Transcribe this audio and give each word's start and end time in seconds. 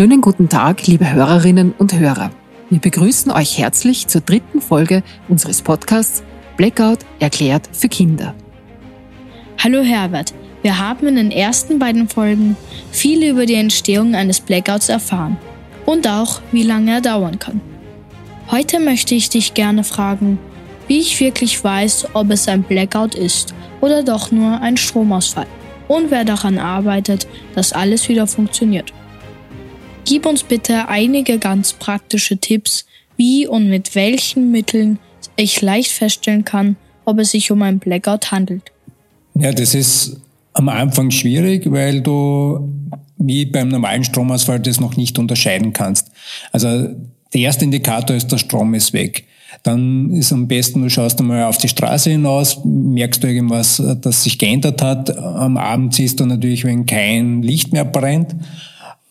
Schönen 0.00 0.22
guten 0.22 0.48
Tag, 0.48 0.86
liebe 0.86 1.12
Hörerinnen 1.12 1.74
und 1.76 1.92
Hörer. 1.92 2.30
Wir 2.70 2.78
begrüßen 2.78 3.30
euch 3.32 3.58
herzlich 3.58 4.06
zur 4.06 4.22
dritten 4.22 4.62
Folge 4.62 5.02
unseres 5.28 5.60
Podcasts 5.60 6.22
Blackout 6.56 7.00
erklärt 7.18 7.68
für 7.70 7.90
Kinder. 7.90 8.34
Hallo 9.58 9.82
Herbert, 9.82 10.32
wir 10.62 10.78
haben 10.78 11.06
in 11.06 11.16
den 11.16 11.30
ersten 11.30 11.78
beiden 11.78 12.08
Folgen 12.08 12.56
viel 12.90 13.28
über 13.28 13.44
die 13.44 13.56
Entstehung 13.56 14.14
eines 14.14 14.40
Blackouts 14.40 14.88
erfahren 14.88 15.36
und 15.84 16.08
auch, 16.08 16.40
wie 16.50 16.62
lange 16.62 16.92
er 16.92 17.02
dauern 17.02 17.38
kann. 17.38 17.60
Heute 18.50 18.80
möchte 18.80 19.14
ich 19.14 19.28
dich 19.28 19.52
gerne 19.52 19.84
fragen, 19.84 20.38
wie 20.88 21.00
ich 21.00 21.20
wirklich 21.20 21.62
weiß, 21.62 22.14
ob 22.14 22.30
es 22.30 22.48
ein 22.48 22.62
Blackout 22.62 23.14
ist 23.14 23.52
oder 23.82 24.02
doch 24.02 24.30
nur 24.30 24.62
ein 24.62 24.78
Stromausfall 24.78 25.46
und 25.88 26.10
wer 26.10 26.24
daran 26.24 26.56
arbeitet, 26.56 27.26
dass 27.54 27.74
alles 27.74 28.08
wieder 28.08 28.26
funktioniert. 28.26 28.94
Gib 30.04 30.26
uns 30.26 30.42
bitte 30.42 30.88
einige 30.88 31.38
ganz 31.38 31.72
praktische 31.72 32.38
Tipps, 32.38 32.86
wie 33.16 33.46
und 33.46 33.68
mit 33.68 33.94
welchen 33.94 34.50
Mitteln 34.50 34.98
ich 35.36 35.60
leicht 35.60 35.92
feststellen 35.92 36.44
kann, 36.44 36.76
ob 37.04 37.18
es 37.18 37.32
sich 37.32 37.50
um 37.50 37.62
ein 37.62 37.78
Blackout 37.78 38.32
handelt. 38.32 38.72
Ja, 39.34 39.52
das 39.52 39.74
ist 39.74 40.16
am 40.52 40.68
Anfang 40.68 41.10
schwierig, 41.10 41.70
weil 41.70 42.00
du 42.00 42.68
wie 43.18 43.44
beim 43.44 43.68
normalen 43.68 44.02
Stromausfall 44.02 44.60
das 44.60 44.80
noch 44.80 44.96
nicht 44.96 45.18
unterscheiden 45.18 45.72
kannst. 45.72 46.10
Also 46.52 46.88
der 47.32 47.40
erste 47.40 47.64
Indikator 47.64 48.16
ist, 48.16 48.32
der 48.32 48.38
Strom 48.38 48.74
ist 48.74 48.92
weg. 48.92 49.26
Dann 49.62 50.14
ist 50.14 50.32
am 50.32 50.48
besten, 50.48 50.82
du 50.82 50.88
schaust 50.88 51.20
einmal 51.20 51.44
auf 51.44 51.58
die 51.58 51.68
Straße 51.68 52.10
hinaus, 52.10 52.60
merkst 52.64 53.22
du 53.22 53.28
irgendwas, 53.28 53.82
das 54.00 54.22
sich 54.22 54.38
geändert 54.38 54.80
hat. 54.80 55.16
Am 55.16 55.56
Abend 55.56 55.94
siehst 55.94 56.20
du 56.20 56.26
natürlich, 56.26 56.64
wenn 56.64 56.86
kein 56.86 57.42
Licht 57.42 57.72
mehr 57.72 57.84
brennt. 57.84 58.34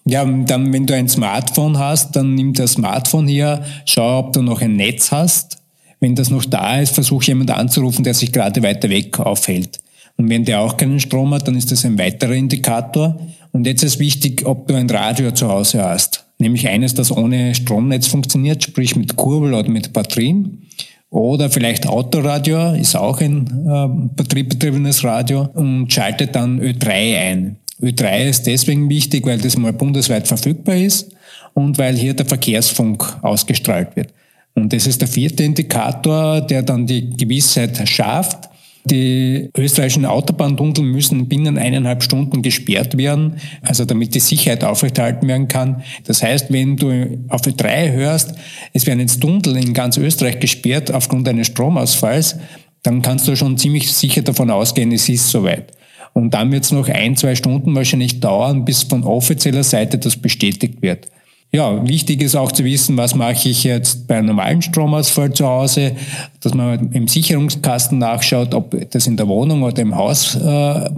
Ja, 0.09 0.25
dann, 0.25 0.73
wenn 0.73 0.87
du 0.87 0.95
ein 0.95 1.07
Smartphone 1.07 1.77
hast, 1.77 2.15
dann 2.15 2.33
nimm 2.33 2.53
das 2.53 2.73
Smartphone 2.73 3.27
her, 3.27 3.63
schau, 3.85 4.17
ob 4.17 4.33
du 4.33 4.41
noch 4.41 4.59
ein 4.59 4.75
Netz 4.75 5.11
hast. 5.11 5.59
Wenn 5.99 6.15
das 6.15 6.31
noch 6.31 6.45
da 6.45 6.79
ist, 6.79 6.95
versuch 6.95 7.21
jemand 7.23 7.51
anzurufen, 7.51 8.03
der 8.03 8.15
sich 8.15 8.31
gerade 8.31 8.63
weiter 8.63 8.89
weg 8.89 9.19
aufhält. 9.19 9.77
Und 10.17 10.27
wenn 10.27 10.45
der 10.45 10.61
auch 10.61 10.77
keinen 10.77 10.99
Strom 10.99 11.31
hat, 11.35 11.47
dann 11.47 11.55
ist 11.55 11.71
das 11.71 11.85
ein 11.85 11.99
weiterer 11.99 12.33
Indikator. 12.33 13.19
Und 13.51 13.67
jetzt 13.67 13.83
ist 13.83 13.99
wichtig, 13.99 14.47
ob 14.47 14.67
du 14.67 14.73
ein 14.73 14.89
Radio 14.89 15.29
zu 15.31 15.47
Hause 15.47 15.83
hast. 15.83 16.25
Nämlich 16.39 16.67
eines, 16.67 16.95
das 16.95 17.15
ohne 17.15 17.53
Stromnetz 17.53 18.07
funktioniert, 18.07 18.63
sprich 18.63 18.95
mit 18.95 19.15
Kurbel 19.15 19.53
oder 19.53 19.69
mit 19.69 19.93
Batterien. 19.93 20.63
Oder 21.11 21.51
vielleicht 21.51 21.85
Autoradio, 21.85 22.73
ist 22.73 22.95
auch 22.95 23.21
ein 23.21 23.45
äh, 23.45 24.15
batteriebetriebenes 24.15 25.03
Radio 25.03 25.49
und 25.53 25.93
schaltet 25.93 26.35
dann 26.35 26.59
Ö3 26.59 27.17
ein. 27.19 27.58
Ö3 27.81 28.29
ist 28.29 28.47
deswegen 28.47 28.89
wichtig, 28.89 29.25
weil 29.25 29.39
das 29.39 29.57
mal 29.57 29.73
bundesweit 29.73 30.27
verfügbar 30.27 30.75
ist 30.75 31.11
und 31.53 31.77
weil 31.77 31.95
hier 31.95 32.13
der 32.13 32.25
Verkehrsfunk 32.25 33.17
ausgestrahlt 33.21 33.95
wird. 33.95 34.13
Und 34.55 34.73
das 34.73 34.87
ist 34.87 35.01
der 35.01 35.07
vierte 35.07 35.43
Indikator, 35.43 36.41
der 36.41 36.63
dann 36.63 36.85
die 36.85 37.09
Gewissheit 37.15 37.87
schafft, 37.87 38.49
die 38.85 39.49
österreichischen 39.55 40.05
Autobahntunnel 40.05 40.83
müssen 40.83 41.27
binnen 41.27 41.57
eineinhalb 41.57 42.01
Stunden 42.01 42.41
gesperrt 42.41 42.97
werden, 42.97 43.35
also 43.61 43.85
damit 43.85 44.15
die 44.15 44.19
Sicherheit 44.19 44.63
aufrechterhalten 44.63 45.27
werden 45.27 45.47
kann. 45.47 45.83
Das 46.05 46.23
heißt, 46.23 46.51
wenn 46.51 46.77
du 46.77 47.19
auf 47.27 47.41
Ö3 47.41 47.91
hörst, 47.91 48.33
es 48.73 48.87
werden 48.87 49.01
jetzt 49.01 49.21
Tunnel 49.21 49.57
in 49.57 49.73
ganz 49.73 49.97
Österreich 49.97 50.39
gesperrt 50.39 50.91
aufgrund 50.91 51.27
eines 51.27 51.47
Stromausfalls, 51.47 52.37
dann 52.81 53.01
kannst 53.01 53.27
du 53.27 53.35
schon 53.35 53.57
ziemlich 53.57 53.91
sicher 53.91 54.21
davon 54.21 54.49
ausgehen, 54.49 54.91
es 54.91 55.09
ist 55.09 55.29
soweit. 55.29 55.71
Und 56.13 56.33
dann 56.33 56.51
wird 56.51 56.65
es 56.65 56.71
noch 56.71 56.89
ein, 56.89 57.15
zwei 57.15 57.35
Stunden 57.35 57.75
wahrscheinlich 57.75 58.19
dauern, 58.19 58.65
bis 58.65 58.83
von 58.83 59.03
offizieller 59.03 59.63
Seite 59.63 59.97
das 59.97 60.17
bestätigt 60.17 60.81
wird. 60.81 61.07
Ja, 61.51 61.87
wichtig 61.87 62.21
ist 62.21 62.35
auch 62.35 62.51
zu 62.51 62.63
wissen, 62.63 62.95
was 62.95 63.15
mache 63.15 63.49
ich 63.49 63.63
jetzt 63.63 64.07
bei 64.07 64.17
einem 64.17 64.27
normalen 64.27 64.61
Stromausfall 64.61 65.33
zu 65.33 65.47
Hause, 65.47 65.95
dass 66.41 66.53
man 66.53 66.91
im 66.91 67.07
Sicherungskasten 67.07 67.97
nachschaut, 67.97 68.53
ob 68.53 68.91
das 68.91 69.07
in 69.07 69.17
der 69.17 69.27
Wohnung 69.27 69.63
oder 69.63 69.81
im 69.81 69.95
Haus 69.95 70.35
äh, 70.35 70.89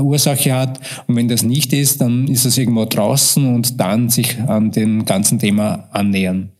Ursache 0.00 0.52
hat. 0.52 0.80
Und 1.06 1.14
wenn 1.14 1.28
das 1.28 1.44
nicht 1.44 1.72
ist, 1.72 2.00
dann 2.00 2.26
ist 2.26 2.44
es 2.44 2.58
irgendwo 2.58 2.86
draußen 2.86 3.54
und 3.54 3.78
dann 3.78 4.08
sich 4.08 4.36
an 4.40 4.72
dem 4.72 5.04
ganzen 5.04 5.38
Thema 5.38 5.88
annähern. 5.92 6.50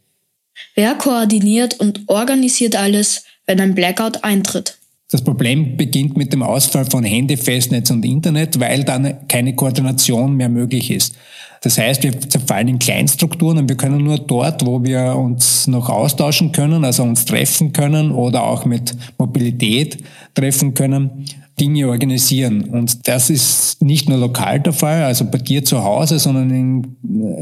Wer 0.77 0.95
koordiniert 0.95 1.81
und 1.81 2.03
organisiert 2.07 2.77
alles, 2.77 3.25
wenn 3.47 3.59
ein 3.61 3.75
Blackout 3.75 4.23
eintritt? 4.23 4.79
Das 5.11 5.23
Problem 5.23 5.77
beginnt 5.77 6.17
mit 6.17 6.33
dem 6.33 6.43
Ausfall 6.43 6.85
von 6.85 7.03
Handy, 7.03 7.37
Festnetz 7.37 7.91
und 7.91 8.05
Internet, 8.05 8.61
weil 8.61 8.85
dann 8.85 9.27
keine 9.27 9.55
Koordination 9.57 10.37
mehr 10.37 10.49
möglich 10.49 10.91
ist. 10.91 11.15
Das 11.63 11.77
heißt, 11.77 12.05
wir 12.05 12.19
zerfallen 12.21 12.69
in 12.69 12.79
Kleinstrukturen 12.79 13.59
und 13.59 13.69
wir 13.69 13.77
können 13.77 14.03
nur 14.03 14.19
dort, 14.19 14.65
wo 14.65 14.83
wir 14.83 15.17
uns 15.17 15.67
noch 15.67 15.91
austauschen 15.91 16.53
können, 16.53 16.85
also 16.85 17.03
uns 17.03 17.27
treffen 17.27 17.73
können 17.73 18.13
oder 18.13 18.45
auch 18.45 18.65
mit 18.65 18.97
Mobilität 19.19 19.99
treffen 20.35 20.73
können, 20.73 21.27
Dinge 21.61 21.89
organisieren. 21.89 22.63
Und 22.65 23.07
das 23.07 23.29
ist 23.29 23.83
nicht 23.83 24.09
nur 24.09 24.17
lokal 24.17 24.61
der 24.61 24.73
Fall, 24.73 25.03
also 25.03 25.27
bei 25.27 25.37
dir 25.37 25.63
zu 25.63 25.85
Hause, 25.85 26.19
sondern 26.19 26.51
in, 26.51 26.97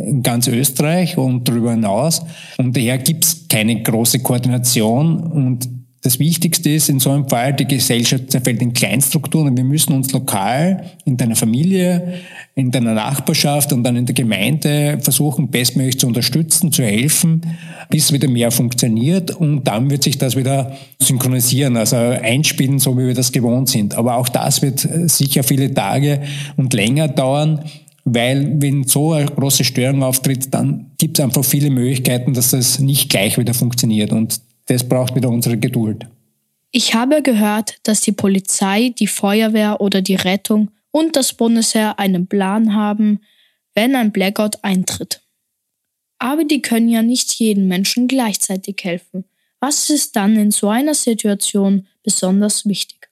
in 0.07 0.23
ganz 0.25 0.49
Österreich 0.49 1.17
und 1.17 1.49
darüber 1.49 1.71
hinaus. 1.71 2.23
Und 2.57 2.77
daher 2.77 2.99
gibt 2.99 3.25
es 3.25 3.47
keine 3.49 3.81
große 3.83 4.19
Koordination 4.21 5.19
und 5.19 5.78
das 6.03 6.21
Wichtigste 6.21 6.71
ist 6.71 6.89
in 6.89 7.01
so 7.01 7.11
einem 7.11 7.29
Fall, 7.29 7.55
die 7.55 7.65
Gesellschaft 7.65 8.31
zerfällt 8.31 8.63
in 8.63 8.73
Kleinstrukturen 8.73 9.49
und 9.49 9.57
wir 9.57 9.65
müssen 9.65 9.95
uns 9.95 10.13
lokal 10.13 10.93
in 11.05 11.17
deiner 11.17 11.35
Familie, 11.35 12.21
in 12.55 12.71
deiner 12.71 12.95
Nachbarschaft 12.95 13.73
und 13.73 13.83
dann 13.83 13.97
in 13.97 14.07
der 14.07 14.15
Gemeinde 14.15 14.99
versuchen, 15.01 15.51
bestmöglich 15.51 15.99
zu 15.99 16.07
unterstützen, 16.07 16.71
zu 16.71 16.85
helfen, 16.85 17.43
bis 17.91 18.13
wieder 18.13 18.29
mehr 18.29 18.53
funktioniert 18.53 19.33
und 19.33 19.67
dann 19.67 19.91
wird 19.91 20.05
sich 20.05 20.19
das 20.19 20.37
wieder 20.37 20.77
synchronisieren, 21.01 21.77
also 21.77 21.97
einspielen, 21.97 22.79
so 22.79 22.97
wie 22.97 23.07
wir 23.07 23.15
das 23.15 23.33
gewohnt 23.33 23.69
sind. 23.69 23.95
Aber 23.95 24.17
auch 24.19 24.29
das 24.29 24.63
wird 24.63 24.89
sicher 25.07 25.43
viele 25.43 25.75
Tage 25.75 26.23
und 26.57 26.75
länger 26.75 27.09
dauern, 27.09 27.65
weil 28.05 28.61
wenn 28.63 28.85
so 28.85 29.13
eine 29.13 29.27
große 29.27 29.65
Störung 29.65 30.05
auftritt, 30.05 30.55
dann 30.55 30.87
gibt 30.97 31.19
es 31.19 31.25
einfach 31.25 31.45
viele 31.45 31.71
Möglichkeiten, 31.71 32.35
dass 32.35 32.53
das 32.53 32.79
nicht 32.79 33.11
gleich 33.11 33.37
wieder 33.37 33.53
funktioniert 33.53 34.13
und 34.13 34.41
das 34.69 34.89
braucht 34.89 35.15
wieder 35.15 35.29
unsere 35.29 35.59
Geduld. 35.59 36.07
Ich 36.71 36.95
habe 36.95 37.23
gehört, 37.23 37.79
dass 37.83 38.03
die 38.03 38.13
Polizei, 38.13 38.95
die 38.99 39.07
Feuerwehr 39.07 39.81
oder 39.81 40.03
die 40.03 40.15
Rettung 40.15 40.71
und 40.91 41.17
das 41.17 41.33
Bundesheer 41.33 41.99
einen 41.99 42.27
Plan 42.27 42.75
haben, 42.75 43.21
wenn 43.75 43.97
ein 43.97 44.13
Blackout 44.13 44.63
eintritt. 44.63 45.23
Aber 46.19 46.45
die 46.45 46.61
können 46.61 46.89
ja 46.89 47.03
nicht 47.03 47.33
jedem 47.35 47.69
Menschen 47.69 48.09
gleichzeitig 48.09 48.77
helfen. 48.83 49.25
Was 49.61 49.89
ist 49.89 50.15
dann 50.17 50.37
in 50.37 50.51
so 50.51 50.69
einer 50.69 50.95
Situation 50.95 51.87
besonders 52.03 52.67
wichtig? 52.67 53.09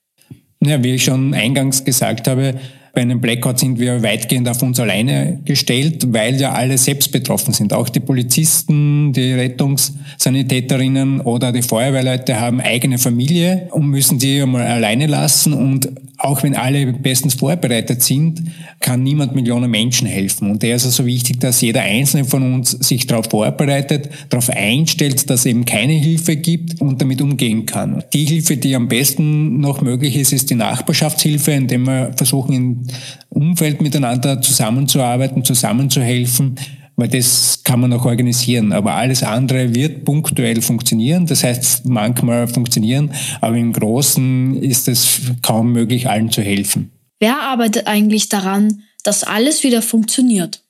Ja, 0.61 0.83
wie 0.83 0.95
ich 0.95 1.05
schon 1.05 1.33
eingangs 1.35 1.85
gesagt 1.85 2.29
habe, 2.29 2.59
bei 2.97 3.03
einem 3.03 3.21
Blackout 3.21 3.59
sind 3.59 3.79
wir 3.79 4.03
weitgehend 4.03 4.49
auf 4.49 4.63
uns 4.63 4.81
alleine 4.81 5.39
gestellt, 5.45 6.15
weil 6.15 6.41
ja 6.41 6.53
alle 6.53 6.79
selbst 6.79 7.13
betroffen 7.13 7.53
sind. 7.53 7.75
Auch 7.75 7.91
die 7.91 8.01
Polizisten, 8.01 9.13
die 9.13 9.35
Rettungssanitäterinnen 9.35 11.21
oder 11.21 11.53
die 11.53 11.61
Feuerwehrleute 11.61 12.41
haben 12.41 12.59
eigene 12.59 12.97
Familie 12.97 13.69
und 13.73 13.89
müssen 13.89 14.19
die 14.19 14.41
einmal 14.41 14.63
alleine 14.63 15.09
lassen. 15.09 15.53
Und 15.53 15.91
auch 16.27 16.43
wenn 16.43 16.55
alle 16.55 16.93
bestens 16.93 17.35
vorbereitet 17.35 18.03
sind, 18.03 18.43
kann 18.81 19.03
niemand 19.03 19.35
Millionen 19.35 19.71
Menschen 19.71 20.07
helfen. 20.07 20.51
Und 20.51 20.63
daher 20.63 20.77
ist 20.77 20.85
es 20.85 20.97
so 20.97 21.07
wichtig, 21.07 21.41
dass 21.41 21.61
jeder 21.61 21.83
Einzelne 21.83 22.25
von 22.25 22.55
uns 22.55 22.71
sich 22.71 23.07
darauf 23.07 23.27
vorbereitet, 23.31 24.11
darauf 24.29 24.51
einstellt, 24.51 25.29
dass 25.31 25.41
es 25.41 25.47
eben 25.47 25.65
keine 25.65 25.95
Hilfe 25.95 26.37
gibt 26.37 26.81
und 26.81 27.01
damit 27.01 27.21
umgehen 27.21 27.67
kann. 27.67 28.05
Die 28.13 28.25
Hilfe, 28.25 28.57
die 28.57 28.75
am 28.75 28.89
besten 28.89 29.61
noch 29.61 29.81
möglich 29.81 30.17
ist, 30.17 30.33
ist 30.33 30.51
die 30.51 30.55
Nachbarschaftshilfe, 30.55 31.53
indem 31.53 31.87
wir 31.87 32.13
versuchen, 32.17 32.53
in 32.55 32.87
Umfeld 33.29 33.81
miteinander 33.81 34.41
zusammenzuarbeiten, 34.41 35.45
zusammenzuhelfen, 35.45 36.57
weil 36.97 37.09
das 37.09 37.61
kann 37.63 37.81
man 37.81 37.93
auch 37.93 38.05
organisieren. 38.05 38.73
Aber 38.73 38.95
alles 38.95 39.23
andere 39.23 39.75
wird 39.75 40.05
punktuell 40.05 40.63
funktionieren. 40.63 41.27
Das 41.27 41.45
heißt, 41.45 41.87
manchmal 41.87 42.49
funktionieren, 42.49 43.13
aber 43.41 43.57
im 43.57 43.73
Großen 43.73 44.61
ist 44.63 44.89
es 44.89 45.21
kaum 45.43 45.73
möglich, 45.73 46.09
allen 46.09 46.31
zu 46.31 46.43
helfen. 46.43 46.91
Wer 47.19 47.39
arbeitet 47.41 47.87
eigentlich 47.87 48.29
daran, 48.29 48.83
dass 49.03 49.25
alles 49.25 49.63
wieder 49.63 49.83
funktioniert? 49.83 50.63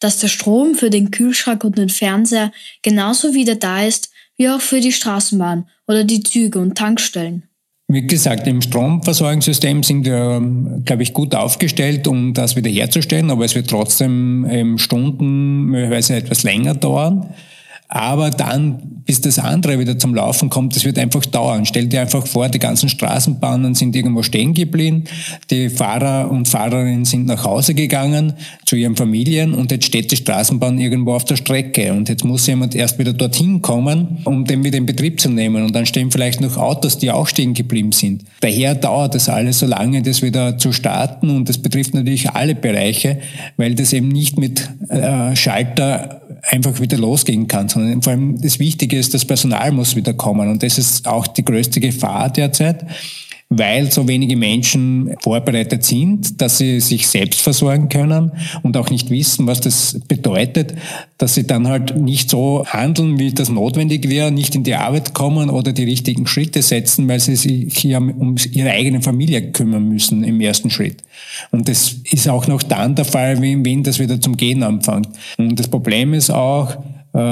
Dass 0.00 0.18
der 0.18 0.28
Strom 0.28 0.74
für 0.74 0.90
den 0.90 1.10
Kühlschrank 1.10 1.64
und 1.64 1.78
den 1.78 1.88
Fernseher 1.88 2.52
genauso 2.82 3.34
wieder 3.34 3.54
da 3.54 3.82
ist, 3.82 4.10
wie 4.36 4.48
auch 4.48 4.60
für 4.60 4.80
die 4.80 4.92
Straßenbahn 4.92 5.68
oder 5.86 6.04
die 6.04 6.22
Züge 6.22 6.60
und 6.60 6.76
Tankstellen? 6.76 7.47
Wie 7.90 8.06
gesagt, 8.06 8.46
im 8.46 8.60
Stromversorgungssystem 8.60 9.82
sind 9.82 10.04
wir, 10.04 10.42
glaube 10.84 11.02
ich, 11.02 11.14
gut 11.14 11.34
aufgestellt, 11.34 12.06
um 12.06 12.34
das 12.34 12.54
wiederherzustellen, 12.54 13.30
aber 13.30 13.46
es 13.46 13.54
wird 13.54 13.70
trotzdem 13.70 14.76
Stunden, 14.76 15.64
möglicherweise 15.64 16.16
etwas 16.16 16.42
länger 16.42 16.74
dauern. 16.74 17.30
Aber 17.90 18.28
dann, 18.28 19.02
bis 19.06 19.22
das 19.22 19.38
andere 19.38 19.78
wieder 19.78 19.98
zum 19.98 20.14
Laufen 20.14 20.50
kommt, 20.50 20.76
das 20.76 20.84
wird 20.84 20.98
einfach 20.98 21.24
dauern. 21.24 21.64
Stell 21.64 21.86
dir 21.86 22.02
einfach 22.02 22.26
vor, 22.26 22.50
die 22.50 22.58
ganzen 22.58 22.90
Straßenbahnen 22.90 23.74
sind 23.74 23.96
irgendwo 23.96 24.22
stehen 24.22 24.52
geblieben, 24.52 25.04
die 25.50 25.70
Fahrer 25.70 26.30
und 26.30 26.48
Fahrerinnen 26.48 27.06
sind 27.06 27.24
nach 27.24 27.44
Hause 27.44 27.72
gegangen 27.72 28.34
zu 28.66 28.76
ihren 28.76 28.94
Familien 28.94 29.54
und 29.54 29.70
jetzt 29.70 29.86
steht 29.86 30.10
die 30.10 30.16
Straßenbahn 30.16 30.78
irgendwo 30.78 31.14
auf 31.14 31.24
der 31.24 31.36
Strecke 31.36 31.94
und 31.94 32.10
jetzt 32.10 32.26
muss 32.26 32.46
jemand 32.46 32.74
erst 32.74 32.98
wieder 32.98 33.14
dorthin 33.14 33.62
kommen, 33.62 34.18
um 34.24 34.44
den 34.44 34.64
wieder 34.64 34.76
in 34.76 34.84
Betrieb 34.84 35.18
zu 35.18 35.30
nehmen 35.30 35.64
und 35.64 35.74
dann 35.74 35.86
stehen 35.86 36.10
vielleicht 36.10 36.42
noch 36.42 36.58
Autos, 36.58 36.98
die 36.98 37.10
auch 37.10 37.26
stehen 37.26 37.54
geblieben 37.54 37.92
sind. 37.92 38.24
Daher 38.40 38.74
dauert 38.74 39.14
das 39.14 39.30
alles 39.30 39.60
so 39.60 39.66
lange, 39.66 40.02
das 40.02 40.20
wieder 40.20 40.58
zu 40.58 40.72
starten 40.72 41.30
und 41.30 41.48
das 41.48 41.56
betrifft 41.56 41.94
natürlich 41.94 42.28
alle 42.28 42.54
Bereiche, 42.54 43.18
weil 43.56 43.74
das 43.74 43.94
eben 43.94 44.08
nicht 44.08 44.38
mit 44.38 44.68
äh, 44.90 45.34
Schalter 45.34 46.20
einfach 46.42 46.80
wieder 46.80 46.98
losgehen 46.98 47.48
kann, 47.48 47.68
sondern 47.68 48.02
vor 48.02 48.12
allem 48.12 48.40
das 48.40 48.58
Wichtige 48.58 48.98
ist, 48.98 49.14
das 49.14 49.24
Personal 49.24 49.72
muss 49.72 49.96
wieder 49.96 50.14
kommen. 50.14 50.48
Und 50.50 50.62
das 50.62 50.78
ist 50.78 51.06
auch 51.06 51.26
die 51.26 51.44
größte 51.44 51.80
Gefahr 51.80 52.30
derzeit 52.30 52.86
weil 53.50 53.90
so 53.90 54.06
wenige 54.06 54.36
Menschen 54.36 55.14
vorbereitet 55.20 55.82
sind, 55.82 56.40
dass 56.40 56.58
sie 56.58 56.80
sich 56.80 57.08
selbst 57.08 57.40
versorgen 57.40 57.88
können 57.88 58.32
und 58.62 58.76
auch 58.76 58.90
nicht 58.90 59.08
wissen, 59.10 59.46
was 59.46 59.60
das 59.60 60.00
bedeutet, 60.06 60.74
dass 61.16 61.34
sie 61.34 61.46
dann 61.46 61.66
halt 61.66 61.96
nicht 61.96 62.28
so 62.28 62.66
handeln, 62.66 63.18
wie 63.18 63.32
das 63.32 63.48
notwendig 63.48 64.10
wäre, 64.10 64.30
nicht 64.30 64.54
in 64.54 64.64
die 64.64 64.74
Arbeit 64.74 65.14
kommen 65.14 65.48
oder 65.48 65.72
die 65.72 65.84
richtigen 65.84 66.26
Schritte 66.26 66.60
setzen, 66.60 67.08
weil 67.08 67.20
sie 67.20 67.36
sich 67.36 67.76
hier 67.76 67.98
um 67.98 68.36
ihre 68.52 68.70
eigene 68.70 69.00
Familie 69.00 69.50
kümmern 69.50 69.88
müssen 69.88 70.24
im 70.24 70.40
ersten 70.42 70.68
Schritt. 70.68 71.02
Und 71.50 71.68
das 71.68 71.96
ist 72.10 72.28
auch 72.28 72.46
noch 72.48 72.62
dann 72.62 72.94
der 72.96 73.06
Fall, 73.06 73.40
wenn 73.40 73.82
das 73.82 73.98
wieder 73.98 74.20
zum 74.20 74.36
Gehen 74.36 74.62
anfängt. 74.62 75.08
Und 75.38 75.58
das 75.58 75.68
Problem 75.68 76.12
ist 76.12 76.30
auch, 76.30 76.76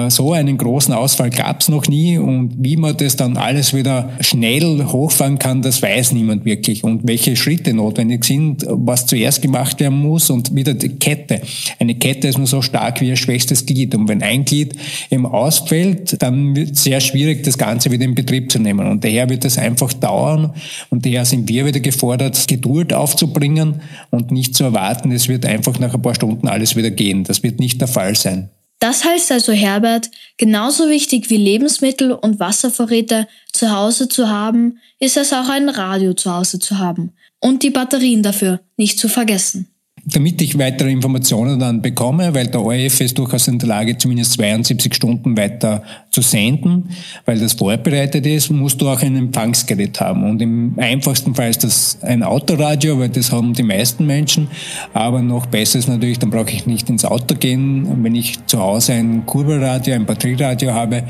so 0.09 0.33
einen 0.33 0.57
großen 0.57 0.95
Ausfall 0.95 1.31
gab 1.31 1.61
es 1.61 1.69
noch 1.69 1.87
nie 1.87 2.19
und 2.19 2.55
wie 2.59 2.77
man 2.77 2.97
das 2.97 3.17
dann 3.17 3.37
alles 3.37 3.75
wieder 3.75 4.11
schnell 4.21 4.85
hochfahren 4.87 5.39
kann, 5.39 5.61
das 5.61 5.83
weiß 5.83 6.13
niemand 6.13 6.45
wirklich 6.45 6.83
und 6.83 7.07
welche 7.07 7.37
Schritte 7.37 7.75
notwendig 7.75 8.25
sind, 8.25 8.65
was 8.69 9.07
zuerst 9.07 9.43
gemacht 9.43 9.79
werden 9.79 9.99
muss 10.01 10.31
und 10.31 10.55
wieder 10.55 10.75
die 10.75 10.89
Kette. 10.89 11.43
Eine 11.79 11.95
Kette 11.95 12.29
ist 12.29 12.39
nur 12.39 12.47
so 12.47 12.63
stark 12.63 13.01
wie 13.01 13.09
ihr 13.09 13.17
schwächstes 13.17 13.67
Glied 13.67 13.95
und 13.95 14.09
wenn 14.09 14.23
ein 14.23 14.45
Glied 14.47 14.75
eben 15.11 15.27
ausfällt, 15.27 16.21
dann 16.23 16.57
wird 16.57 16.73
es 16.73 16.83
sehr 16.83 17.01
schwierig, 17.01 17.45
das 17.45 17.59
Ganze 17.59 17.91
wieder 17.91 18.05
in 18.05 18.15
Betrieb 18.15 18.51
zu 18.51 18.59
nehmen 18.59 18.87
und 18.87 19.05
daher 19.05 19.29
wird 19.29 19.45
es 19.45 19.59
einfach 19.59 19.93
dauern 19.93 20.55
und 20.89 21.05
daher 21.05 21.27
sind 21.27 21.49
wir 21.49 21.67
wieder 21.67 21.81
gefordert, 21.81 22.49
Geduld 22.49 22.93
aufzubringen 22.93 23.83
und 24.11 24.31
nicht 24.31 24.55
zu 24.55 24.65
erwarten, 24.65 25.13
es 25.13 25.29
wird 25.29 25.45
einfach 25.45 25.79
nach 25.79 25.95
ein 25.95 26.03
paar 26.03 26.15
Stunden 26.15 26.49
alles 26.49 26.77
wieder 26.77 26.91
gehen. 26.91 27.25
Das 27.25 27.43
wird 27.43 27.61
nicht 27.61 27.81
der 27.81 27.89
Fall 27.89 28.17
sein. 28.17 28.49
Das 28.79 29.05
heißt 29.05 29.33
also, 29.33 29.53
Herbert, 29.53 30.11
genauso 30.37 30.89
wichtig 30.89 31.31
wie 31.31 31.39
Lebensmittel 31.39 32.13
und 32.13 32.41
Wasservorräte 32.41 33.27
zu 33.53 33.71
Hause 33.71 34.09
zu 34.09 34.29
haben, 34.29 34.79
ist 34.99 35.17
es 35.17 35.33
auch 35.33 35.49
ein 35.49 35.69
Radio 35.69 36.13
zu 36.15 36.33
Hause 36.33 36.59
zu 36.59 36.79
haben. 36.79 37.15
Und 37.41 37.63
die 37.63 37.71
Batterien 37.71 38.23
dafür 38.23 38.61
nicht 38.77 38.99
zu 38.99 39.09
vergessen 39.09 39.76
damit 40.09 40.41
ich 40.41 40.57
weitere 40.57 40.91
Informationen 40.91 41.59
dann 41.59 41.83
bekomme, 41.83 42.33
weil 42.33 42.47
der 42.47 42.63
ORF 42.63 43.01
ist 43.01 43.19
durchaus 43.19 43.49
in 43.49 43.59
der 43.59 43.69
Lage, 43.69 43.99
zumindest 43.99 44.35
72 44.35 44.95
Stunden 44.95 45.37
weiter 45.37 45.83
zu 46.11 46.23
senden, 46.23 46.91
weil 47.25 47.41
das 47.41 47.55
vorbereitet 47.55 48.25
ist, 48.25 48.51
musst 48.51 48.81
du 48.81 48.89
auch 48.89 49.03
ein 49.03 49.17
Empfangsgerät 49.17 50.01
haben. 50.01 50.23
Und 50.23 50.41
im 50.41 50.75
einfachsten 50.79 51.35
Fall 51.35 51.51
ist 51.51 51.65
das 51.65 51.99
ein 52.03 52.23
Autoradio, 52.23 53.01
weil 53.01 53.09
das 53.09 53.33
haben 53.33 53.53
die 53.53 53.65
meisten 53.65 54.07
Menschen. 54.07 54.47
Aber 54.95 55.21
noch 55.23 55.47
besser 55.47 55.81
ist 55.81 55.89
natürlich, 55.89 56.21
dann 56.21 56.31
brauche 56.31 56.51
ich 56.51 56.67
nicht 56.67 56.89
ins 56.89 57.05
Auto 57.05 57.35
gehen, 57.35 58.05
wenn 58.05 58.15
ich 58.15 58.47
zu 58.47 58.61
Hause 58.61 58.93
ein 58.93 59.27
Kurbelradio, 59.27 59.95
ein 59.95 60.07
Batterieradio 60.07 60.73
habe, 60.73 60.99
äh, 60.99 61.03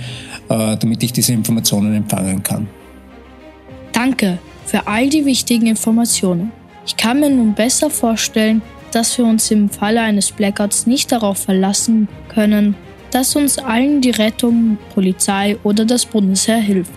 damit 0.48 1.02
ich 1.02 1.12
diese 1.12 1.34
Informationen 1.34 1.94
empfangen 1.94 2.42
kann. 2.42 2.66
Danke 3.92 4.38
für 4.64 4.86
all 4.86 5.10
die 5.10 5.26
wichtigen 5.26 5.66
Informationen. 5.66 6.50
Ich 6.86 6.96
kann 6.96 7.20
mir 7.20 7.28
nun 7.28 7.52
besser 7.52 7.90
vorstellen, 7.90 8.62
dass 8.96 9.18
wir 9.18 9.26
uns 9.26 9.50
im 9.50 9.68
Falle 9.68 10.00
eines 10.00 10.32
Blackouts 10.32 10.86
nicht 10.86 11.12
darauf 11.12 11.36
verlassen 11.36 12.08
können, 12.30 12.74
dass 13.10 13.36
uns 13.36 13.58
allen 13.58 14.00
die 14.00 14.10
Rettung, 14.10 14.78
Polizei 14.94 15.58
oder 15.64 15.84
das 15.84 16.06
Bundesheer 16.06 16.56
hilft. 16.56 16.94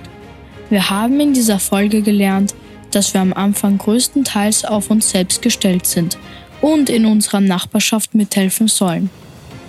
Wir 0.69 0.89
haben 0.89 1.19
in 1.19 1.33
dieser 1.33 1.59
Folge 1.59 2.01
gelernt, 2.01 2.55
dass 2.91 3.13
wir 3.13 3.19
am 3.19 3.33
Anfang 3.33 3.77
größtenteils 3.77 4.63
auf 4.63 4.89
uns 4.89 5.09
selbst 5.09 5.41
gestellt 5.41 5.85
sind 5.85 6.17
und 6.61 6.89
in 6.89 7.05
unserer 7.05 7.41
Nachbarschaft 7.41 8.15
mithelfen 8.15 8.69
sollen. 8.69 9.09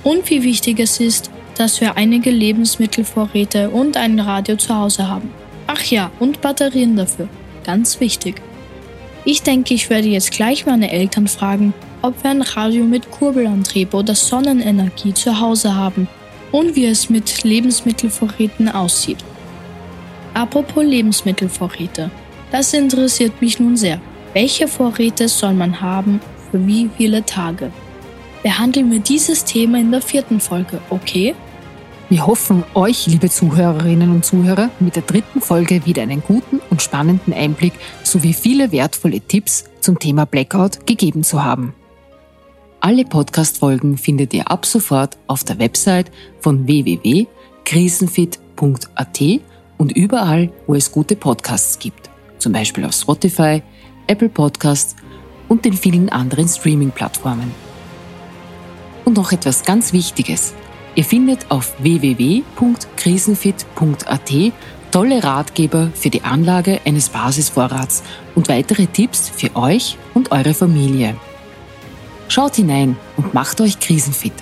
Und 0.05 0.31
wie 0.31 0.45
wichtig 0.45 0.79
es 0.79 1.01
ist, 1.01 1.33
dass 1.57 1.81
wir 1.81 1.97
einige 1.97 2.31
Lebensmittelvorräte 2.31 3.71
und 3.71 3.97
ein 3.97 4.21
Radio 4.21 4.55
zu 4.55 4.73
Hause 4.73 5.09
haben. 5.09 5.33
Ach 5.67 5.83
ja, 5.83 6.13
und 6.21 6.41
Batterien 6.41 6.95
dafür. 6.95 7.29
Ganz 7.65 7.99
wichtig. 7.99 8.41
Ich 9.25 9.43
denke, 9.43 9.75
ich 9.75 9.91
werde 9.91 10.07
jetzt 10.07 10.31
gleich 10.31 10.65
meine 10.65 10.93
Eltern 10.93 11.27
fragen, 11.27 11.75
ob 12.03 12.23
wir 12.23 12.31
ein 12.31 12.43
Radio 12.43 12.85
mit 12.85 13.11
Kurbelantrieb 13.11 13.95
oder 13.95 14.15
Sonnenenergie 14.15 15.15
zu 15.15 15.41
Hause 15.41 15.75
haben 15.75 16.09
und 16.53 16.77
wie 16.77 16.87
es 16.87 17.11
mit 17.11 17.43
Lebensmittelvorräten 17.45 18.69
aussieht. 18.69 19.19
Apropos 20.35 20.85
Lebensmittelvorräte. 20.85 22.11
Das 22.51 22.73
interessiert 22.73 23.41
mich 23.41 23.61
nun 23.61 23.77
sehr. 23.77 24.01
Welche 24.33 24.69
Vorräte 24.69 25.29
soll 25.29 25.55
man 25.55 25.81
haben 25.81 26.21
für 26.51 26.67
wie 26.67 26.89
viele 26.97 27.25
Tage? 27.25 27.71
Behandeln 28.43 28.91
wir 28.91 29.01
dieses 29.01 29.45
Thema 29.45 29.79
in 29.79 29.91
der 29.91 30.01
vierten 30.01 30.41
Folge, 30.41 30.81
okay? 30.89 31.35
Wir 32.09 32.27
hoffen, 32.27 32.65
euch, 32.75 33.07
liebe 33.07 33.31
Zuhörerinnen 33.31 34.11
und 34.11 34.25
Zuhörer, 34.25 34.71
mit 34.81 34.97
der 34.97 35.03
dritten 35.03 35.41
Folge 35.41 35.87
wieder 35.87 36.03
einen 36.03 36.23
guten 36.23 36.61
und 36.71 36.83
spannenden 36.83 37.33
Einblick 37.33 37.75
sowie 38.03 38.33
viele 38.33 38.73
wertvolle 38.73 39.21
Tipps 39.21 39.65
zum 39.81 39.99
Thema 39.99 40.27
Blackout 40.27 40.87
gegeben 40.87 41.23
zu 41.23 41.45
haben. 41.45 41.75
Alle 42.83 43.05
Podcast-Folgen 43.05 43.99
findet 43.99 44.33
ihr 44.33 44.51
ab 44.51 44.65
sofort 44.65 45.19
auf 45.27 45.45
der 45.45 45.59
Website 45.59 46.11
von 46.41 46.67
www.krisenfit.at 46.67 49.21
und 49.77 49.93
überall, 49.93 50.51
wo 50.67 50.75
es 50.75 50.91
gute 50.91 51.15
Podcasts 51.15 51.79
gibt. 51.79 52.09
Zum 52.39 52.53
Beispiel 52.53 52.87
auf 52.87 52.95
Spotify, 52.95 53.63
Apple 54.07 54.31
Podcasts 54.31 54.97
und 55.49 55.67
den 55.67 55.75
vielen 55.75 56.09
anderen 56.09 56.49
Streaming-Plattformen. 56.49 57.53
Und 59.05 59.19
noch 59.19 59.33
etwas 59.33 59.67
ganz 59.67 59.93
Wichtiges. 59.93 60.55
Ihr 60.95 61.05
findet 61.05 61.51
auf 61.51 61.75
www.krisenfit.at 61.83 64.33
tolle 64.91 65.23
Ratgeber 65.23 65.91
für 65.95 66.09
die 66.09 66.23
Anlage 66.23 66.81
eines 66.87 67.11
Basisvorrats 67.11 68.03
und 68.35 68.49
weitere 68.49 68.87
Tipps 68.87 69.29
für 69.29 69.55
euch 69.55 69.99
und 70.15 70.33
eure 70.33 70.55
Familie. 70.55 71.15
Schaut 72.31 72.55
hinein 72.55 72.97
und 73.17 73.35
macht 73.35 73.61
euch 73.61 73.81
krisenfit. 73.81 74.33